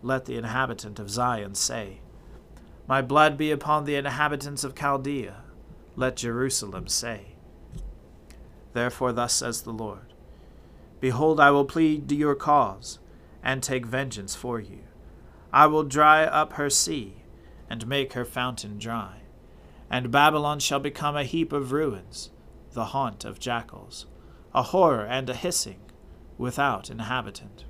Let 0.00 0.26
the 0.26 0.36
inhabitant 0.36 1.00
of 1.00 1.10
Zion 1.10 1.56
say, 1.56 2.02
My 2.86 3.02
blood 3.02 3.36
be 3.36 3.50
upon 3.50 3.84
the 3.84 3.96
inhabitants 3.96 4.62
of 4.62 4.76
Chaldea. 4.76 5.42
Let 5.96 6.18
Jerusalem 6.18 6.86
say. 6.86 7.34
Therefore, 8.74 9.12
thus 9.12 9.32
says 9.32 9.62
the 9.62 9.72
Lord 9.72 10.14
Behold, 11.00 11.40
I 11.40 11.50
will 11.50 11.64
plead 11.64 12.12
your 12.12 12.36
cause, 12.36 13.00
and 13.42 13.60
take 13.60 13.86
vengeance 13.86 14.36
for 14.36 14.60
you. 14.60 14.84
I 15.52 15.66
will 15.66 15.84
dry 15.84 16.24
up 16.24 16.54
her 16.54 16.68
sea, 16.68 17.22
and 17.70 17.86
make 17.86 18.12
her 18.12 18.24
fountain 18.24 18.78
dry. 18.78 19.22
And 19.90 20.10
Babylon 20.10 20.58
shall 20.58 20.80
become 20.80 21.16
a 21.16 21.24
heap 21.24 21.52
of 21.52 21.72
ruins, 21.72 22.30
the 22.72 22.86
haunt 22.86 23.24
of 23.24 23.40
jackals, 23.40 24.06
a 24.54 24.62
horror 24.62 25.04
and 25.04 25.28
a 25.30 25.34
hissing, 25.34 25.80
without 26.36 26.90
inhabitant. 26.90 27.64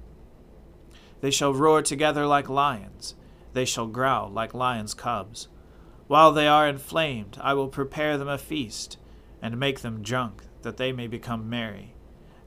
They 1.20 1.30
shall 1.30 1.54
roar 1.54 1.82
together 1.82 2.26
like 2.26 2.48
lions, 2.48 3.14
they 3.52 3.64
shall 3.64 3.86
growl 3.86 4.28
like 4.30 4.54
lions' 4.54 4.94
cubs. 4.94 5.48
While 6.06 6.32
they 6.32 6.46
are 6.46 6.68
inflamed, 6.68 7.38
I 7.40 7.54
will 7.54 7.68
prepare 7.68 8.18
them 8.18 8.28
a 8.28 8.38
feast, 8.38 8.98
and 9.40 9.58
make 9.58 9.80
them 9.80 10.02
drunk, 10.02 10.42
that 10.62 10.76
they 10.76 10.92
may 10.92 11.06
become 11.06 11.48
merry. 11.48 11.94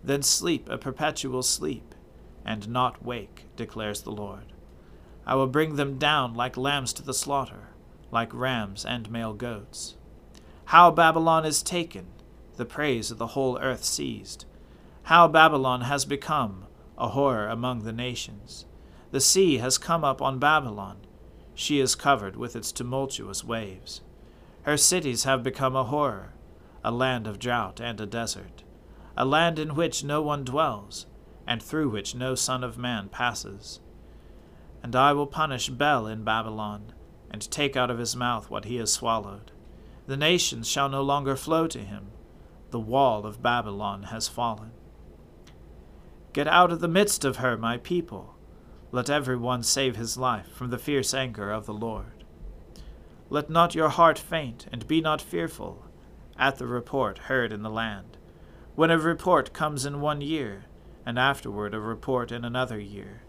Then 0.04 0.24
sleep 0.24 0.68
a 0.70 0.78
perpetual 0.78 1.44
sleep, 1.44 1.96
and 2.46 2.70
not 2.70 3.04
wake, 3.04 3.46
declares 3.56 4.02
the 4.02 4.12
Lord. 4.12 4.54
I 5.26 5.36
will 5.36 5.48
bring 5.48 5.76
them 5.76 5.98
down 5.98 6.34
like 6.34 6.58
lambs 6.58 6.94
to 6.94 7.04
the 7.04 7.14
slaughter, 7.14 7.70
like 8.12 8.34
rams 8.34 8.86
and 8.86 9.12
male 9.12 9.34
goats. 9.34 9.96
How 10.66 10.92
Babylon 10.92 11.46
is 11.46 11.62
taken, 11.62 12.08
the 12.56 12.66
praise 12.66 13.12
of 13.12 13.18
the 13.18 13.28
whole 13.28 13.58
earth 13.60 13.84
seized. 13.84 14.46
How 15.04 15.28
Babylon 15.28 15.82
has 15.82 16.06
become 16.06 16.66
a 16.98 17.10
horror 17.10 17.48
among 17.48 17.84
the 17.84 17.94
nations. 17.94 18.66
The 19.12 19.20
sea 19.20 19.58
has 19.58 19.78
come 19.78 20.04
up 20.04 20.22
on 20.22 20.40
Babylon. 20.40 20.98
She 21.54 21.80
is 21.80 21.96
covered 21.96 22.36
with 22.36 22.56
its 22.56 22.72
tumultuous 22.72 23.44
waves. 23.44 24.02
Her 24.64 24.78
cities 24.78 25.24
have 25.24 25.44
become 25.44 25.76
a 25.76 25.86
horror, 25.86 26.34
a 26.84 26.92
land 26.92 27.28
of 27.28 27.40
drought 27.40 27.80
and 27.80 28.00
a 28.00 28.06
desert, 28.06 28.64
a 29.18 29.26
land 29.26 29.60
in 29.60 29.76
which 29.76 30.04
no 30.04 30.22
one 30.22 30.44
dwells, 30.44 31.08
and 31.46 31.62
through 31.62 31.90
which 31.90 32.16
no 32.16 32.36
son 32.36 32.64
of 32.64 32.78
man 32.78 33.10
passes. 33.10 33.80
And 34.84 34.96
I 34.96 35.14
will 35.14 35.28
punish 35.28 35.70
Bel 35.70 36.08
in 36.08 36.24
Babylon, 36.24 36.94
and 37.30 37.50
take 37.50 37.78
out 37.78 37.90
of 37.90 38.00
his 38.00 38.16
mouth 38.16 38.50
what 38.50 38.66
he 38.66 38.78
has 38.78 38.92
swallowed. 38.92 39.52
The 40.08 40.18
nations 40.18 40.68
shall 40.68 40.90
no 40.90 41.02
longer 41.02 41.36
flow 41.36 41.68
to 41.68 41.80
him. 41.80 42.08
The 42.72 42.80
wall 42.80 43.26
of 43.26 43.42
Babylon 43.42 44.04
has 44.04 44.28
fallen. 44.28 44.72
Get 46.34 46.48
out 46.48 46.72
of 46.72 46.80
the 46.80 46.88
midst 46.88 47.24
of 47.26 47.38
her, 47.38 47.58
my 47.58 47.78
people. 47.78 48.36
Let 48.92 49.10
every 49.10 49.38
one 49.38 49.64
save 49.64 49.96
his 49.96 50.18
life 50.18 50.52
from 50.52 50.70
the 50.70 50.78
fierce 50.78 51.14
anger 51.14 51.52
of 51.52 51.66
the 51.66 51.74
Lord. 51.74 52.24
Let 53.30 53.50
not 53.50 53.76
your 53.76 53.90
heart 53.90 54.20
faint, 54.20 54.68
and 54.72 54.88
be 54.88 55.00
not 55.00 55.22
fearful 55.22 55.86
at 56.38 56.58
the 56.58 56.68
report 56.68 57.18
heard 57.20 57.54
in 57.54 57.62
the 57.62 57.70
land. 57.70 58.18
When 58.76 58.90
a 58.90 58.98
report 58.98 59.54
comes 59.54 59.86
in 59.86 60.02
one 60.02 60.22
year, 60.22 60.66
and 61.06 61.20
afterward 61.20 61.74
a 61.74 61.80
report 61.80 62.32
in 62.32 62.44
another 62.44 62.80
year, 62.80 63.22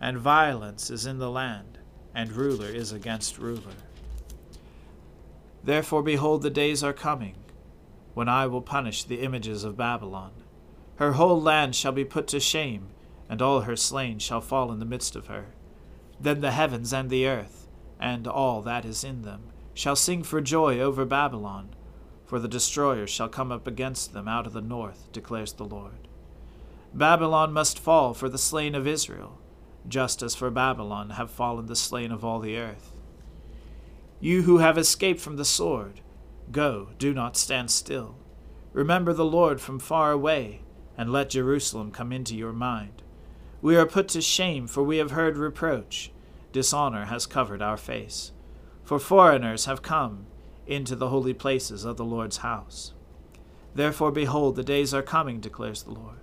and 0.00 0.18
violence 0.18 0.90
is 0.90 1.06
in 1.06 1.18
the 1.18 1.30
land, 1.30 1.78
and 2.14 2.32
ruler 2.32 2.68
is 2.68 2.92
against 2.92 3.38
ruler. 3.38 3.76
Therefore, 5.64 6.02
behold, 6.02 6.42
the 6.42 6.50
days 6.50 6.84
are 6.84 6.92
coming, 6.92 7.34
when 8.14 8.28
I 8.28 8.46
will 8.46 8.62
punish 8.62 9.04
the 9.04 9.20
images 9.20 9.64
of 9.64 9.76
Babylon. 9.76 10.32
Her 10.96 11.12
whole 11.12 11.40
land 11.40 11.74
shall 11.74 11.92
be 11.92 12.04
put 12.04 12.26
to 12.28 12.40
shame, 12.40 12.88
and 13.28 13.42
all 13.42 13.62
her 13.62 13.76
slain 13.76 14.18
shall 14.18 14.40
fall 14.40 14.72
in 14.72 14.78
the 14.78 14.84
midst 14.84 15.14
of 15.14 15.26
her. 15.26 15.46
Then 16.20 16.40
the 16.40 16.52
heavens 16.52 16.92
and 16.92 17.10
the 17.10 17.26
earth, 17.26 17.68
and 18.00 18.26
all 18.26 18.62
that 18.62 18.84
is 18.84 19.04
in 19.04 19.22
them, 19.22 19.50
shall 19.74 19.96
sing 19.96 20.22
for 20.22 20.40
joy 20.40 20.80
over 20.80 21.04
Babylon, 21.04 21.70
for 22.24 22.38
the 22.38 22.48
destroyer 22.48 23.06
shall 23.06 23.28
come 23.28 23.52
up 23.52 23.66
against 23.66 24.12
them 24.12 24.28
out 24.28 24.46
of 24.46 24.52
the 24.52 24.60
north, 24.60 25.10
declares 25.12 25.52
the 25.52 25.64
Lord. 25.64 26.08
Babylon 26.94 27.52
must 27.52 27.78
fall 27.78 28.14
for 28.14 28.28
the 28.28 28.38
slain 28.38 28.74
of 28.74 28.86
Israel 28.86 29.38
just 29.86 30.22
as 30.22 30.34
for 30.34 30.50
Babylon 30.50 31.10
have 31.10 31.30
fallen 31.30 31.66
the 31.66 31.76
slain 31.76 32.10
of 32.10 32.24
all 32.24 32.40
the 32.40 32.56
earth. 32.56 32.92
You 34.20 34.42
who 34.42 34.58
have 34.58 34.76
escaped 34.76 35.20
from 35.20 35.36
the 35.36 35.44
sword, 35.44 36.00
go, 36.50 36.88
do 36.98 37.14
not 37.14 37.36
stand 37.36 37.70
still. 37.70 38.16
Remember 38.72 39.12
the 39.12 39.24
Lord 39.24 39.60
from 39.60 39.78
far 39.78 40.10
away, 40.10 40.62
and 40.96 41.12
let 41.12 41.30
Jerusalem 41.30 41.92
come 41.92 42.12
into 42.12 42.36
your 42.36 42.52
mind. 42.52 43.02
We 43.62 43.76
are 43.76 43.86
put 43.86 44.08
to 44.08 44.20
shame, 44.20 44.66
for 44.66 44.82
we 44.82 44.98
have 44.98 45.12
heard 45.12 45.36
reproach. 45.36 46.10
Dishonor 46.52 47.06
has 47.06 47.26
covered 47.26 47.62
our 47.62 47.76
face. 47.76 48.32
For 48.82 48.98
foreigners 48.98 49.66
have 49.66 49.82
come 49.82 50.26
into 50.66 50.96
the 50.96 51.08
holy 51.08 51.34
places 51.34 51.84
of 51.84 51.96
the 51.96 52.04
Lord's 52.04 52.38
house. 52.38 52.94
Therefore, 53.74 54.10
behold, 54.10 54.56
the 54.56 54.64
days 54.64 54.92
are 54.92 55.02
coming, 55.02 55.40
declares 55.40 55.82
the 55.82 55.92
Lord, 55.92 56.18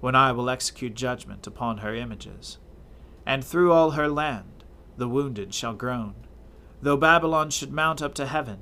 when 0.00 0.14
I 0.14 0.32
will 0.32 0.50
execute 0.50 0.94
judgment 0.94 1.46
upon 1.46 1.78
her 1.78 1.94
images 1.94 2.58
and 3.26 3.44
through 3.44 3.72
all 3.72 3.90
her 3.90 4.08
land 4.08 4.64
the 4.96 5.08
wounded 5.08 5.52
shall 5.52 5.74
groan. 5.74 6.14
Though 6.80 6.96
Babylon 6.96 7.50
should 7.50 7.72
mount 7.72 8.00
up 8.00 8.14
to 8.14 8.26
heaven, 8.26 8.60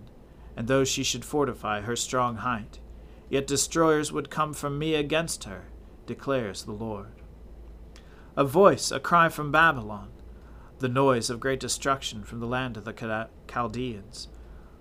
and 0.56 0.66
though 0.66 0.84
she 0.84 1.04
should 1.04 1.24
fortify 1.24 1.82
her 1.82 1.96
strong 1.96 2.36
height, 2.36 2.80
yet 3.28 3.46
destroyers 3.46 4.10
would 4.10 4.30
come 4.30 4.52
from 4.52 4.78
me 4.78 4.94
against 4.94 5.44
her, 5.44 5.66
declares 6.06 6.64
the 6.64 6.72
Lord. 6.72 7.12
A 8.36 8.44
voice, 8.44 8.90
a 8.90 8.98
cry 8.98 9.28
from 9.28 9.52
Babylon, 9.52 10.08
the 10.78 10.88
noise 10.88 11.30
of 11.30 11.40
great 11.40 11.60
destruction 11.60 12.24
from 12.24 12.40
the 12.40 12.46
land 12.46 12.76
of 12.76 12.84
the 12.84 13.28
Chaldeans. 13.48 14.28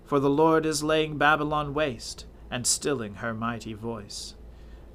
For 0.03 0.19
the 0.19 0.29
Lord 0.29 0.65
is 0.65 0.83
laying 0.83 1.17
Babylon 1.17 1.73
waste, 1.73 2.25
and 2.49 2.67
stilling 2.67 3.15
her 3.15 3.33
mighty 3.33 3.73
voice. 3.73 4.35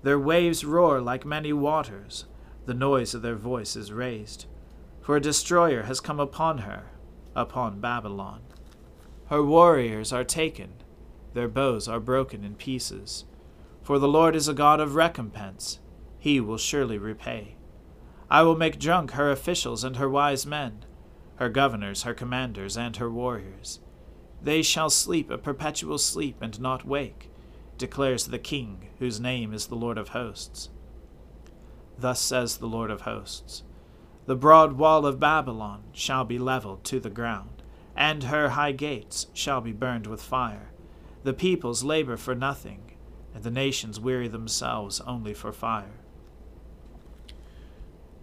Their 0.03 0.19
waves 0.19 0.65
roar 0.65 1.01
like 1.01 1.25
many 1.25 1.53
waters, 1.53 2.25
the 2.67 2.75
noise 2.75 3.15
of 3.15 3.23
their 3.23 3.35
voice 3.35 3.75
is 3.75 3.93
raised 3.93 4.47
for 5.09 5.17
a 5.17 5.23
destroyer 5.23 5.85
has 5.85 6.01
come 6.01 6.21
upon 6.21 6.59
her, 6.59 6.85
upon 7.35 7.81
Babylon. 7.81 8.43
Her 9.31 9.43
warriors 9.43 10.13
are 10.13 10.23
taken, 10.23 10.75
their 11.33 11.49
bows 11.49 11.89
are 11.89 11.99
broken 11.99 12.45
in 12.45 12.57
pieces. 12.57 13.25
For 13.83 13.99
the 13.99 14.07
Lord 14.07 14.37
is 14.37 14.49
a 14.49 14.53
God 14.53 14.81
of 14.81 14.97
recompense, 14.97 15.79
he 16.19 16.41
will 16.41 16.59
surely 16.59 16.99
repay. 16.99 17.57
I 18.31 18.43
will 18.43 18.55
make 18.55 18.79
drunk 18.79 19.13
her 19.13 19.31
officials 19.31 19.83
and 19.83 19.97
her 19.97 20.11
wise 20.11 20.45
men, 20.45 20.85
her 21.37 21.49
governors, 21.49 22.03
her 22.03 22.13
commanders, 22.13 22.77
and 22.77 22.95
her 22.97 23.11
warriors. 23.11 23.81
They 24.43 24.61
shall 24.61 24.91
sleep 24.91 25.31
a 25.31 25.39
perpetual 25.39 25.97
sleep 25.97 26.37
and 26.43 26.61
not 26.61 26.87
wake, 26.87 27.31
declares 27.79 28.27
the 28.27 28.39
King, 28.39 28.91
whose 28.99 29.19
name 29.19 29.55
is 29.55 29.69
the 29.69 29.75
Lord 29.75 29.97
of 29.97 30.11
hosts. 30.11 30.69
Thus 31.99 32.21
says 32.21 32.59
the 32.59 32.67
Lord 32.67 32.91
of 32.91 33.01
hosts 33.01 33.63
the 34.29 34.37
broad 34.37 34.73
wall 34.73 35.07
of 35.07 35.19
Babylon 35.19 35.85
shall 35.95 36.23
be 36.23 36.39
leveled 36.39 36.85
to 36.85 37.01
the 37.01 37.09
ground, 37.09 37.63
and 37.97 38.25
her 38.25 38.51
high 38.51 38.73
gates 38.73 39.29
shall 39.33 39.63
be 39.63 39.73
burned 39.73 40.07
with 40.07 40.21
fire. 40.21 40.69
The 41.23 41.33
peoples 41.33 41.83
labor 41.83 42.19
for 42.19 42.35
nothing, 42.35 42.93
and 43.35 43.43
the 43.43 43.51
nations 43.51 43.99
weary 43.99 44.29
themselves 44.29 45.01
only 45.01 45.33
for 45.33 45.51
fire. 45.51 46.01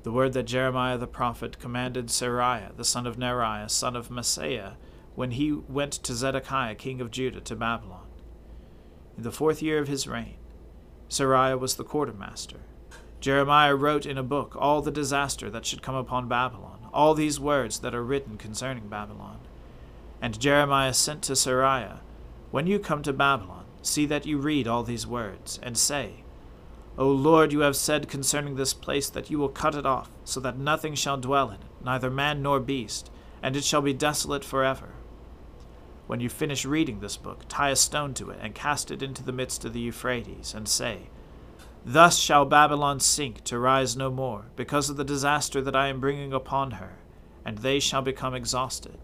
The 0.04 0.12
word 0.12 0.34
that 0.34 0.44
Jeremiah 0.44 1.00
the 1.00 1.08
prophet 1.08 1.58
commanded 1.58 2.10
Seraiah, 2.10 2.78
the 2.78 2.86
son 2.86 3.08
of 3.08 3.18
Neriah, 3.18 3.68
son 3.72 3.96
of 3.96 4.10
Mahseiah, 4.10 4.76
when 5.16 5.32
he 5.32 5.54
went 5.54 5.94
to 5.94 6.14
Zedekiah 6.14 6.76
king 6.76 7.02
of 7.02 7.10
Judah 7.10 7.42
to 7.42 7.56
Babylon. 7.56 8.06
In 9.18 9.24
the 9.24 9.32
fourth 9.32 9.64
year 9.64 9.80
of 9.80 9.88
his 9.88 10.08
reign, 10.08 10.38
Seraiah 11.10 11.58
was 11.60 11.78
the 11.78 11.84
quartermaster. 11.84 12.60
Jeremiah 13.26 13.74
wrote 13.74 14.06
in 14.06 14.20
a 14.20 14.24
book 14.24 14.56
all 14.56 14.84
the 14.84 14.92
disaster 14.92 15.50
that 15.50 15.66
should 15.66 15.82
come 15.82 15.96
upon 15.96 16.28
Babylon, 16.28 16.78
all 16.94 17.16
these 17.16 17.40
words 17.40 17.80
that 17.80 17.96
are 17.96 18.04
written 18.04 18.38
concerning 18.38 18.88
Babylon. 18.88 19.40
And 20.22 20.40
Jeremiah 20.40 20.94
sent 20.94 21.24
to 21.24 21.34
Seraiah, 21.34 22.02
When 22.52 22.68
you 22.68 22.78
come 22.78 23.02
to 23.02 23.12
Babylon, 23.12 23.66
see 23.82 24.06
that 24.06 24.28
you 24.28 24.38
read 24.38 24.68
all 24.68 24.84
these 24.84 25.08
words, 25.08 25.60
and 25.64 25.76
say, 25.76 26.18
O 27.00 27.08
Lord, 27.08 27.52
you 27.52 27.62
have 27.62 27.76
said 27.76 28.08
concerning 28.08 28.58
this 28.58 28.76
place 28.76 29.10
that 29.10 29.32
you 29.32 29.40
will 29.40 29.50
cut 29.50 29.74
it 29.74 29.88
off, 29.88 30.12
so 30.24 30.40
that 30.42 30.60
nothing 30.60 30.94
shall 30.94 31.18
dwell 31.18 31.50
in 31.50 31.56
it, 31.56 31.84
neither 31.84 32.12
man 32.12 32.44
nor 32.44 32.60
beast, 32.60 33.10
and 33.42 33.56
it 33.56 33.64
shall 33.64 33.82
be 33.82 33.92
desolate 33.92 34.46
forever. 34.46 34.90
When 36.06 36.20
you 36.20 36.30
finish 36.30 36.64
reading 36.64 37.00
this 37.00 37.18
book, 37.18 37.46
tie 37.50 37.72
a 37.72 37.76
stone 37.76 38.14
to 38.14 38.30
it, 38.30 38.38
and 38.40 38.54
cast 38.54 38.92
it 38.92 39.02
into 39.02 39.24
the 39.24 39.32
midst 39.32 39.66
of 39.66 39.74
the 39.74 39.80
Euphrates, 39.80 40.54
and 40.54 40.68
say, 40.68 41.10
Thus 41.88 42.18
shall 42.18 42.46
Babylon 42.46 43.00
sink 43.00 43.44
to 43.44 43.60
rise 43.60 43.96
no 43.96 44.10
more, 44.10 44.48
because 44.56 44.90
of 44.90 44.98
the 44.98 45.04
disaster 45.04 45.62
that 45.62 45.76
I 45.76 45.88
am 45.88 46.00
bringing 46.00 46.34
upon 46.34 46.72
her, 46.72 46.98
and 47.46 47.60
they 47.60 47.80
shall 47.80 48.02
become 48.02 48.34
exhausted. 48.34 48.98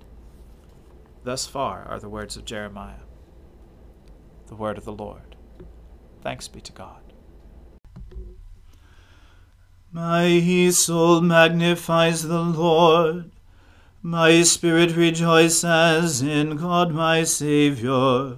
Thus 1.24 1.46
far 1.46 1.88
are 1.88 2.00
the 2.00 2.10
words 2.10 2.36
of 2.36 2.46
Jeremiah. 2.46 3.04
The 4.48 4.56
word 4.56 4.80
of 4.80 4.86
the 4.86 4.92
Lord. 4.92 5.36
Thanks 6.24 6.48
be 6.48 6.60
to 6.62 6.72
God. 6.72 7.02
My 9.92 10.70
soul 10.72 11.22
magnifies 11.22 12.24
the 12.24 12.42
Lord. 12.42 13.32
My 14.02 14.42
spirit 14.42 14.96
rejoices 14.96 16.24
in 16.24 16.56
God 16.56 16.92
my 16.92 17.24
Saviour, 17.26 18.38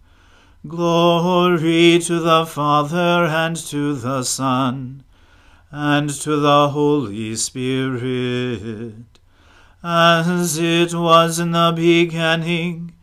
Glory 0.67 1.97
to 1.97 2.19
the 2.19 2.45
Father 2.45 3.25
and 3.25 3.55
to 3.55 3.95
the 3.95 4.21
Son 4.21 5.03
and 5.71 6.11
to 6.11 6.35
the 6.35 6.69
Holy 6.69 7.35
Spirit, 7.35 8.93
as 9.83 10.59
it 10.59 10.93
was 10.93 11.39
in 11.39 11.49
the 11.49 11.73
beginning, 11.75 12.93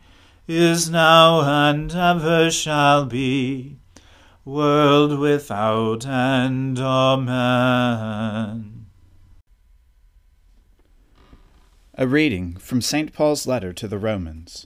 is 0.47 0.89
now, 0.89 1.41
and 1.41 1.93
ever 1.93 2.49
shall 2.49 3.03
be, 3.03 3.75
world 4.45 5.19
without 5.19 6.05
end. 6.05 6.79
Amen. 6.79 8.85
A 11.95 12.07
reading 12.07 12.55
from 12.55 12.79
St. 12.79 13.11
Paul's 13.11 13.45
letter 13.45 13.73
to 13.73 13.85
the 13.85 13.99
Romans. 13.99 14.65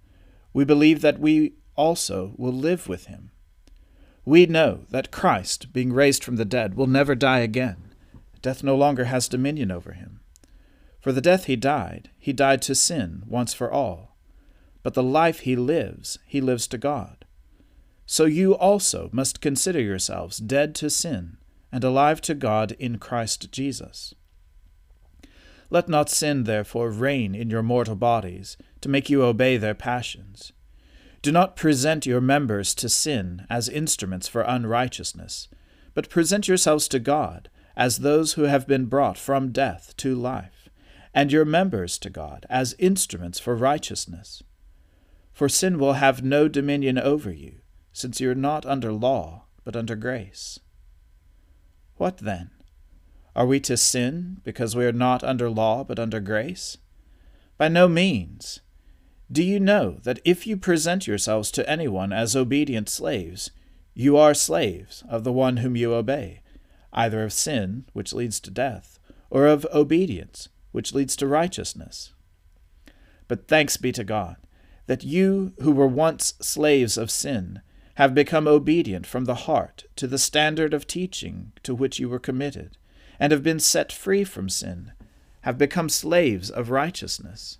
we 0.53 0.65
believe 0.65 1.01
that 1.01 1.19
we 1.19 1.53
also 1.75 2.33
will 2.37 2.53
live 2.53 2.87
with 2.87 3.05
him. 3.05 3.31
We 4.25 4.45
know 4.45 4.81
that 4.89 5.11
Christ, 5.11 5.73
being 5.73 5.93
raised 5.93 6.23
from 6.23 6.35
the 6.35 6.45
dead, 6.45 6.75
will 6.75 6.87
never 6.87 7.15
die 7.15 7.39
again. 7.39 7.93
Death 8.41 8.63
no 8.63 8.75
longer 8.75 9.05
has 9.05 9.27
dominion 9.27 9.71
over 9.71 9.93
him. 9.93 10.19
For 10.99 11.11
the 11.11 11.21
death 11.21 11.45
he 11.45 11.55
died, 11.55 12.09
he 12.19 12.33
died 12.33 12.61
to 12.63 12.75
sin 12.75 13.23
once 13.27 13.53
for 13.53 13.71
all. 13.71 14.15
But 14.83 14.93
the 14.93 15.03
life 15.03 15.41
he 15.41 15.55
lives, 15.55 16.19
he 16.25 16.41
lives 16.41 16.67
to 16.67 16.77
God. 16.77 17.25
So 18.05 18.25
you 18.25 18.55
also 18.55 19.09
must 19.11 19.41
consider 19.41 19.79
yourselves 19.79 20.37
dead 20.37 20.75
to 20.75 20.89
sin 20.89 21.37
and 21.71 21.83
alive 21.83 22.21
to 22.21 22.35
God 22.35 22.73
in 22.73 22.97
Christ 22.97 23.51
Jesus. 23.51 24.13
Let 25.69 25.87
not 25.87 26.09
sin, 26.09 26.43
therefore, 26.43 26.91
reign 26.91 27.33
in 27.33 27.49
your 27.49 27.63
mortal 27.63 27.95
bodies, 27.95 28.57
to 28.81 28.89
make 28.89 29.09
you 29.09 29.23
obey 29.23 29.57
their 29.57 29.73
passions. 29.73 30.51
Do 31.21 31.31
not 31.31 31.55
present 31.55 32.05
your 32.05 32.21
members 32.21 32.73
to 32.75 32.89
sin 32.89 33.45
as 33.49 33.69
instruments 33.69 34.27
for 34.27 34.41
unrighteousness, 34.41 35.47
but 35.93 36.09
present 36.09 36.47
yourselves 36.47 36.87
to 36.89 36.99
God 36.99 37.49
as 37.75 37.99
those 37.99 38.33
who 38.33 38.43
have 38.43 38.67
been 38.67 38.85
brought 38.85 39.17
from 39.17 39.51
death 39.51 39.95
to 39.97 40.15
life, 40.15 40.69
and 41.13 41.31
your 41.31 41.45
members 41.45 41.97
to 41.99 42.09
God 42.09 42.45
as 42.49 42.75
instruments 42.79 43.39
for 43.39 43.55
righteousness. 43.55 44.41
For 45.31 45.47
sin 45.47 45.79
will 45.79 45.93
have 45.93 46.23
no 46.23 46.47
dominion 46.47 46.97
over 46.97 47.31
you, 47.31 47.59
since 47.93 48.19
you 48.19 48.31
are 48.31 48.35
not 48.35 48.65
under 48.65 48.91
law, 48.91 49.45
but 49.63 49.75
under 49.75 49.95
grace. 49.95 50.59
What 51.97 52.17
then? 52.17 52.49
Are 53.35 53.45
we 53.45 53.59
to 53.61 53.77
sin 53.77 54.41
because 54.43 54.75
we 54.75 54.85
are 54.85 54.91
not 54.91 55.23
under 55.23 55.49
law 55.49 55.83
but 55.83 55.99
under 55.99 56.19
grace? 56.19 56.77
By 57.57 57.67
no 57.67 57.87
means. 57.87 58.59
Do 59.31 59.43
you 59.43 59.61
know 59.61 59.99
that 60.03 60.19
if 60.25 60.45
you 60.45 60.57
present 60.57 61.07
yourselves 61.07 61.51
to 61.51 61.69
anyone 61.69 62.11
as 62.11 62.35
obedient 62.35 62.89
slaves, 62.89 63.51
you 63.93 64.17
are 64.17 64.33
slaves 64.33 65.05
of 65.07 65.23
the 65.23 65.31
one 65.31 65.57
whom 65.57 65.77
you 65.77 65.93
obey, 65.93 66.41
either 66.91 67.23
of 67.23 67.31
sin, 67.31 67.85
which 67.93 68.11
leads 68.11 68.41
to 68.41 68.51
death, 68.51 68.99
or 69.29 69.47
of 69.47 69.65
obedience, 69.73 70.49
which 70.73 70.93
leads 70.93 71.15
to 71.15 71.27
righteousness. 71.27 72.13
But 73.29 73.47
thanks 73.47 73.77
be 73.77 73.93
to 73.93 74.03
God, 74.03 74.35
that 74.87 75.05
you 75.05 75.53
who 75.61 75.71
were 75.71 75.87
once 75.87 76.33
slaves 76.41 76.97
of 76.97 77.09
sin 77.09 77.61
have 77.95 78.13
become 78.13 78.47
obedient 78.49 79.07
from 79.07 79.25
the 79.25 79.35
heart 79.35 79.85
to 79.95 80.07
the 80.07 80.17
standard 80.17 80.73
of 80.73 80.87
teaching 80.87 81.53
to 81.63 81.73
which 81.73 81.99
you 81.99 82.09
were 82.09 82.19
committed, 82.19 82.77
and 83.17 83.31
have 83.31 83.43
been 83.43 83.61
set 83.61 83.93
free 83.93 84.25
from 84.25 84.49
sin, 84.49 84.91
have 85.41 85.57
become 85.57 85.87
slaves 85.87 86.49
of 86.49 86.69
righteousness. 86.69 87.59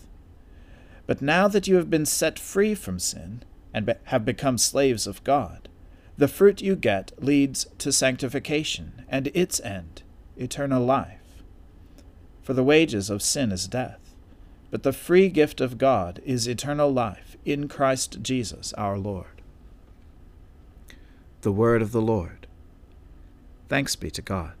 But 1.11 1.21
now 1.21 1.49
that 1.49 1.67
you 1.67 1.75
have 1.75 1.89
been 1.89 2.05
set 2.05 2.39
free 2.39 2.73
from 2.73 2.97
sin 2.97 3.43
and 3.73 3.85
be- 3.85 3.95
have 4.05 4.23
become 4.23 4.57
slaves 4.57 5.05
of 5.05 5.21
God, 5.25 5.67
the 6.17 6.29
fruit 6.29 6.61
you 6.61 6.77
get 6.77 7.11
leads 7.21 7.67
to 7.79 7.91
sanctification, 7.91 9.03
and 9.09 9.27
its 9.33 9.59
end, 9.59 10.03
eternal 10.37 10.85
life. 10.85 11.43
For 12.41 12.53
the 12.53 12.63
wages 12.63 13.09
of 13.09 13.21
sin 13.21 13.51
is 13.51 13.67
death, 13.67 14.15
but 14.69 14.83
the 14.83 14.93
free 14.93 15.27
gift 15.27 15.59
of 15.59 15.77
God 15.77 16.21
is 16.23 16.47
eternal 16.47 16.89
life 16.89 17.35
in 17.43 17.67
Christ 17.67 18.19
Jesus 18.21 18.71
our 18.77 18.97
Lord. 18.97 19.41
The 21.41 21.51
Word 21.51 21.81
of 21.81 21.91
the 21.91 22.01
Lord. 22.01 22.47
Thanks 23.67 23.97
be 23.97 24.09
to 24.11 24.21
God. 24.21 24.60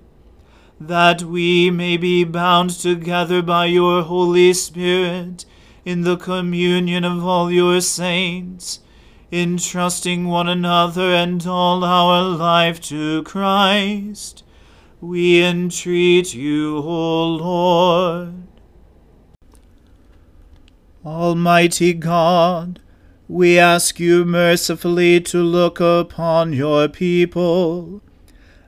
that 0.87 1.21
we 1.21 1.69
may 1.69 1.95
be 1.95 2.23
bound 2.23 2.71
together 2.71 3.41
by 3.41 3.65
your 3.65 4.01
Holy 4.01 4.51
Spirit 4.51 5.45
in 5.85 6.01
the 6.01 6.17
communion 6.17 7.03
of 7.03 7.23
all 7.23 7.51
your 7.51 7.79
saints, 7.81 8.79
entrusting 9.31 10.27
one 10.27 10.49
another 10.49 11.13
and 11.13 11.45
all 11.45 11.83
our 11.83 12.23
life 12.23 12.81
to 12.81 13.21
Christ. 13.23 14.43
We 14.99 15.43
entreat 15.43 16.33
you, 16.33 16.77
O 16.77 17.27
Lord. 17.27 18.33
Almighty 21.05 21.93
God, 21.93 22.79
we 23.27 23.57
ask 23.57 23.99
you 23.99 24.25
mercifully 24.25 25.21
to 25.21 25.43
look 25.43 25.79
upon 25.79 26.53
your 26.53 26.87
people 26.87 28.01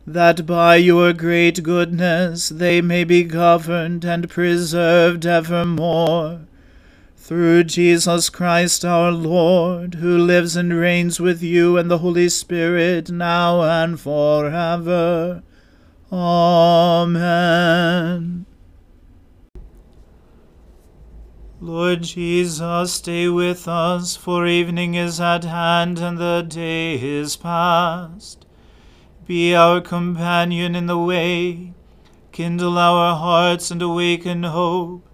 that 0.06 0.46
by 0.46 0.76
your 0.76 1.14
great 1.14 1.64
goodness 1.64 2.50
they 2.50 2.82
may 2.82 3.04
be 3.04 3.24
governed 3.24 4.04
and 4.04 4.30
preserved 4.30 5.26
evermore. 5.26 6.42
Through 7.16 7.64
Jesus 7.66 8.30
Christ 8.30 8.84
our 8.84 9.12
Lord, 9.12 9.96
who 9.96 10.18
lives 10.18 10.58
and 10.58 10.74
reigns 10.74 11.22
with 11.22 11.42
you 11.42 11.78
and 11.78 11.90
the 11.90 12.00
Holy 12.00 12.28
Spirit 12.28 13.10
now 13.10 13.62
and 13.62 13.98
forever. 13.98 15.42
Amen. 16.12 17.26
Lord 21.62 22.04
Jesus, 22.04 22.92
stay 22.92 23.30
with 23.30 23.70
us, 23.70 24.18
for 24.18 24.46
evening 24.46 24.96
is 24.96 25.22
at 25.22 25.46
hand 25.46 25.98
and 26.00 26.18
the 26.18 26.46
day 26.46 27.02
is 27.02 27.38
past. 27.38 28.46
Be 29.26 29.56
our 29.56 29.80
companion 29.80 30.76
in 30.76 30.88
the 30.88 30.98
way, 30.98 31.74
kindle 32.34 32.78
our 32.78 33.16
hearts 33.16 33.72
and 33.72 33.82
awaken 33.82 34.44
hope, 34.44 35.08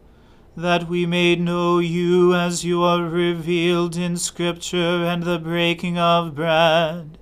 that 0.58 0.90
we 0.90 1.06
may 1.06 1.36
know 1.36 1.78
you 1.78 2.34
as 2.34 2.66
you 2.66 2.82
are 2.82 3.04
revealed 3.04 3.96
in 3.96 4.18
Scripture 4.18 5.06
and 5.06 5.22
the 5.22 5.38
breaking 5.38 6.00
of 6.00 6.34
bread. 6.34 7.20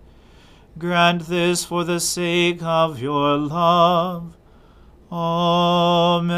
Grant 0.78 1.28
this 1.28 1.66
for 1.66 1.84
the 1.84 2.00
sake 2.00 2.64
of 2.64 3.02
your 3.02 3.38
love. 3.38 4.38
Amen. 5.12 6.30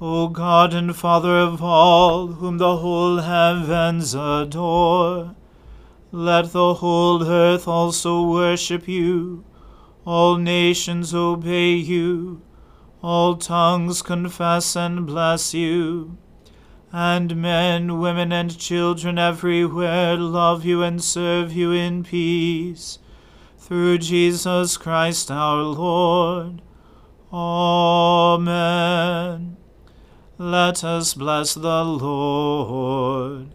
O 0.00 0.28
God 0.28 0.72
and 0.72 0.96
Father 0.96 1.36
of 1.36 1.62
all, 1.62 2.28
whom 2.28 2.56
the 2.56 2.78
whole 2.78 3.18
heavens 3.18 4.14
adore, 4.14 5.34
let 6.12 6.52
the 6.52 6.74
whole 6.74 7.22
earth 7.24 7.68
also 7.68 8.28
worship 8.28 8.88
you, 8.88 9.44
all 10.04 10.36
nations 10.36 11.14
obey 11.14 11.72
you, 11.74 12.42
all 13.02 13.36
tongues 13.36 14.02
confess 14.02 14.74
and 14.74 15.06
bless 15.06 15.54
you, 15.54 16.18
and 16.92 17.36
men, 17.36 18.00
women, 18.00 18.32
and 18.32 18.58
children 18.58 19.18
everywhere 19.18 20.16
love 20.16 20.64
you 20.64 20.82
and 20.82 21.02
serve 21.02 21.52
you 21.52 21.70
in 21.70 22.02
peace, 22.02 22.98
through 23.56 23.98
Jesus 23.98 24.76
Christ 24.76 25.30
our 25.30 25.62
Lord. 25.62 26.60
Amen. 27.32 28.56
Let 30.36 30.82
us 30.82 31.14
bless 31.14 31.54
the 31.54 31.84
Lord. 31.84 33.54